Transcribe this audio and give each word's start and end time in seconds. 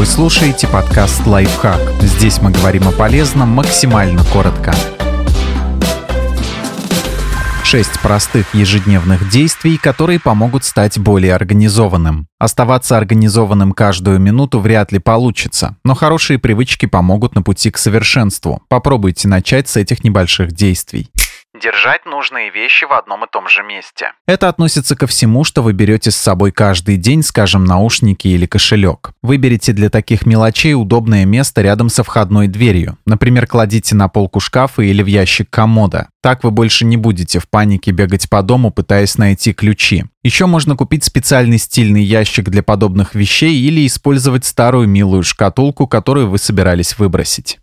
Вы 0.00 0.06
слушаете 0.06 0.66
подкаст 0.66 1.26
«Лайфхак». 1.26 1.78
Здесь 2.00 2.40
мы 2.40 2.50
говорим 2.50 2.88
о 2.88 2.90
полезном 2.90 3.50
максимально 3.50 4.24
коротко. 4.32 4.74
Шесть 7.62 8.00
простых 8.00 8.54
ежедневных 8.54 9.28
действий, 9.28 9.76
которые 9.76 10.18
помогут 10.18 10.64
стать 10.64 10.98
более 10.98 11.34
организованным. 11.34 12.28
Оставаться 12.38 12.96
организованным 12.96 13.72
каждую 13.72 14.18
минуту 14.20 14.58
вряд 14.58 14.90
ли 14.90 14.98
получится, 15.00 15.76
но 15.84 15.94
хорошие 15.94 16.38
привычки 16.38 16.86
помогут 16.86 17.34
на 17.34 17.42
пути 17.42 17.70
к 17.70 17.76
совершенству. 17.76 18.62
Попробуйте 18.68 19.28
начать 19.28 19.68
с 19.68 19.76
этих 19.76 20.02
небольших 20.02 20.52
действий. 20.52 21.10
Держать 21.60 22.06
нужные 22.06 22.48
вещи 22.48 22.86
в 22.86 22.92
одном 22.92 23.24
и 23.24 23.28
том 23.30 23.46
же 23.46 23.62
месте. 23.62 24.12
Это 24.26 24.48
относится 24.48 24.96
ко 24.96 25.06
всему, 25.06 25.44
что 25.44 25.62
вы 25.62 25.74
берете 25.74 26.10
с 26.10 26.16
собой 26.16 26.52
каждый 26.52 26.96
день, 26.96 27.22
скажем, 27.22 27.66
наушники 27.66 28.28
или 28.28 28.46
кошелек. 28.46 29.10
Выберите 29.20 29.72
для 29.72 29.90
таких 29.90 30.24
мелочей 30.24 30.72
удобное 30.72 31.26
место 31.26 31.60
рядом 31.60 31.90
со 31.90 32.02
входной 32.02 32.48
дверью. 32.48 32.96
Например, 33.04 33.46
кладите 33.46 33.94
на 33.94 34.08
полку 34.08 34.40
шкафа 34.40 34.80
или 34.80 35.02
в 35.02 35.06
ящик 35.06 35.50
комода. 35.50 36.08
Так 36.22 36.44
вы 36.44 36.50
больше 36.50 36.86
не 36.86 36.96
будете 36.96 37.40
в 37.40 37.48
панике 37.48 37.90
бегать 37.90 38.30
по 38.30 38.40
дому, 38.40 38.70
пытаясь 38.70 39.18
найти 39.18 39.52
ключи. 39.52 40.04
Еще 40.22 40.46
можно 40.46 40.76
купить 40.76 41.04
специальный 41.04 41.58
стильный 41.58 42.02
ящик 42.02 42.48
для 42.48 42.62
подобных 42.62 43.14
вещей 43.14 43.54
или 43.54 43.86
использовать 43.86 44.46
старую 44.46 44.88
милую 44.88 45.24
шкатулку, 45.24 45.86
которую 45.86 46.30
вы 46.30 46.38
собирались 46.38 46.96
выбросить. 46.98 47.58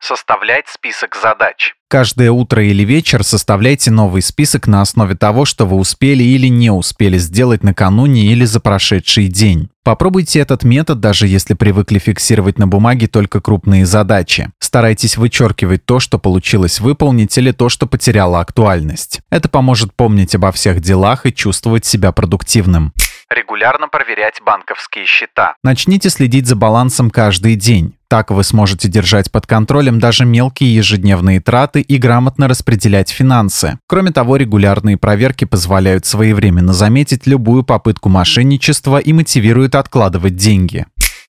Составлять 0.00 0.68
список 0.68 1.16
задач. 1.16 1.74
Каждое 1.94 2.32
утро 2.32 2.60
или 2.60 2.82
вечер 2.82 3.22
составляйте 3.22 3.92
новый 3.92 4.20
список 4.20 4.66
на 4.66 4.80
основе 4.80 5.14
того, 5.14 5.44
что 5.44 5.64
вы 5.64 5.76
успели 5.76 6.24
или 6.24 6.48
не 6.48 6.68
успели 6.68 7.18
сделать 7.18 7.62
накануне 7.62 8.26
или 8.32 8.44
за 8.44 8.58
прошедший 8.58 9.28
день. 9.28 9.68
Попробуйте 9.84 10.40
этот 10.40 10.64
метод, 10.64 10.98
даже 10.98 11.28
если 11.28 11.54
привыкли 11.54 12.00
фиксировать 12.00 12.58
на 12.58 12.66
бумаге 12.66 13.06
только 13.06 13.40
крупные 13.40 13.86
задачи. 13.86 14.50
Старайтесь 14.58 15.16
вычеркивать 15.16 15.84
то, 15.84 16.00
что 16.00 16.18
получилось 16.18 16.80
выполнить 16.80 17.38
или 17.38 17.52
то, 17.52 17.68
что 17.68 17.86
потеряло 17.86 18.40
актуальность. 18.40 19.20
Это 19.30 19.48
поможет 19.48 19.94
помнить 19.94 20.34
обо 20.34 20.50
всех 20.50 20.80
делах 20.80 21.26
и 21.26 21.32
чувствовать 21.32 21.84
себя 21.84 22.10
продуктивным. 22.10 22.92
Регулярно 23.30 23.86
проверять 23.86 24.40
банковские 24.44 25.06
счета. 25.06 25.54
Начните 25.62 26.10
следить 26.10 26.48
за 26.48 26.56
балансом 26.56 27.10
каждый 27.10 27.54
день. 27.54 27.94
Так 28.14 28.30
вы 28.30 28.44
сможете 28.44 28.86
держать 28.86 29.32
под 29.32 29.48
контролем 29.48 29.98
даже 29.98 30.24
мелкие 30.24 30.72
ежедневные 30.72 31.40
траты 31.40 31.80
и 31.80 31.96
грамотно 31.96 32.46
распределять 32.46 33.10
финансы. 33.10 33.80
Кроме 33.88 34.12
того, 34.12 34.36
регулярные 34.36 34.96
проверки 34.96 35.46
позволяют 35.46 36.06
своевременно 36.06 36.72
заметить 36.72 37.26
любую 37.26 37.64
попытку 37.64 38.08
мошенничества 38.08 38.98
и 38.98 39.12
мотивируют 39.12 39.74
откладывать 39.74 40.36
деньги. 40.36 40.86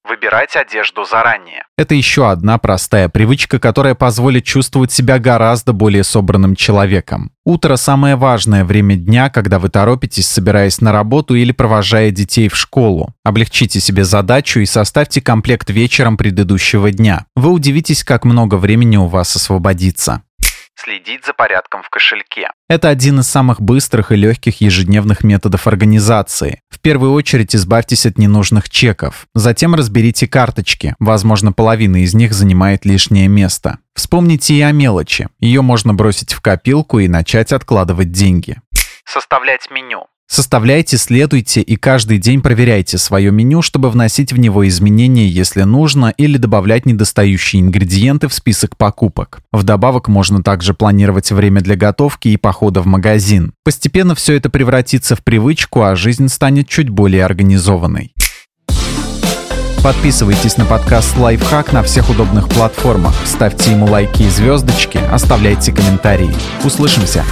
Выбирать 0.07 0.55
одежду 0.55 1.03
заранее. 1.03 1.63
Это 1.77 1.95
еще 1.95 2.29
одна 2.29 2.59
простая 2.59 3.09
привычка, 3.09 3.57
которая 3.57 3.95
позволит 3.95 4.43
чувствовать 4.43 4.91
себя 4.91 5.17
гораздо 5.17 5.73
более 5.73 6.03
собранным 6.03 6.55
человеком. 6.55 7.31
Утро– 7.43 7.75
самое 7.77 8.15
важное 8.15 8.65
время 8.65 8.95
дня, 8.95 9.31
когда 9.31 9.57
вы 9.57 9.69
торопитесь, 9.69 10.27
собираясь 10.27 10.79
на 10.79 10.91
работу 10.91 11.33
или 11.33 11.51
провожая 11.51 12.11
детей 12.11 12.49
в 12.49 12.55
школу. 12.55 13.15
Облегчите 13.23 13.79
себе 13.79 14.03
задачу 14.03 14.59
и 14.59 14.65
составьте 14.65 15.21
комплект 15.21 15.71
вечером 15.71 16.17
предыдущего 16.17 16.91
дня. 16.91 17.25
Вы 17.35 17.49
удивитесь, 17.49 18.03
как 18.03 18.25
много 18.25 18.55
времени 18.55 18.97
у 18.97 19.07
вас 19.07 19.35
освободится 19.35 20.21
следить 20.75 21.25
за 21.25 21.33
порядком 21.33 21.83
в 21.83 21.89
кошельке. 21.89 22.49
Это 22.69 22.89
один 22.89 23.19
из 23.19 23.27
самых 23.27 23.61
быстрых 23.61 24.11
и 24.11 24.15
легких 24.15 24.61
ежедневных 24.61 25.23
методов 25.23 25.67
организации. 25.67 26.61
В 26.69 26.79
первую 26.79 27.13
очередь 27.13 27.55
избавьтесь 27.55 28.05
от 28.05 28.17
ненужных 28.17 28.69
чеков. 28.69 29.27
Затем 29.33 29.75
разберите 29.75 30.27
карточки. 30.27 30.95
Возможно, 30.99 31.51
половина 31.51 32.03
из 32.03 32.13
них 32.13 32.33
занимает 32.33 32.85
лишнее 32.85 33.27
место. 33.27 33.79
Вспомните 33.93 34.53
и 34.53 34.61
о 34.61 34.71
мелочи. 34.71 35.29
Ее 35.39 35.61
можно 35.61 35.93
бросить 35.93 36.33
в 36.33 36.41
копилку 36.41 36.99
и 36.99 37.07
начать 37.07 37.51
откладывать 37.51 38.11
деньги. 38.11 38.57
Составлять 39.05 39.69
меню. 39.71 40.07
Составляйте, 40.27 40.97
следуйте 40.97 41.61
и 41.61 41.75
каждый 41.75 42.17
день 42.17 42.41
проверяйте 42.41 42.97
свое 42.97 43.31
меню, 43.31 43.61
чтобы 43.61 43.89
вносить 43.89 44.33
в 44.33 44.39
него 44.39 44.67
изменения, 44.67 45.27
если 45.27 45.61
нужно, 45.61 46.13
или 46.17 46.37
добавлять 46.37 46.85
недостающие 46.85 47.61
ингредиенты 47.61 48.27
в 48.27 48.33
список 48.33 48.75
покупок. 48.75 49.39
Вдобавок 49.51 50.07
можно 50.07 50.41
также 50.41 50.73
планировать 50.73 51.31
время 51.31 51.61
для 51.61 51.75
готовки 51.75 52.29
и 52.29 52.37
похода 52.37 52.81
в 52.81 52.87
магазин. 52.87 53.53
Постепенно 53.63 54.15
все 54.15 54.33
это 54.33 54.49
превратится 54.49 55.15
в 55.15 55.23
привычку, 55.23 55.83
а 55.83 55.95
жизнь 55.95 56.27
станет 56.27 56.67
чуть 56.67 56.89
более 56.89 57.23
организованной. 57.23 58.13
Подписывайтесь 59.83 60.57
на 60.57 60.65
подкаст 60.65 61.15
«Лайфхак» 61.15 61.71
на 61.71 61.83
всех 61.83 62.09
удобных 62.09 62.49
платформах, 62.49 63.13
ставьте 63.23 63.69
ему 63.69 63.85
лайки 63.85 64.23
и 64.23 64.29
звездочки, 64.29 64.97
оставляйте 65.11 65.71
комментарии. 65.71 66.35
Услышимся! 66.63 67.23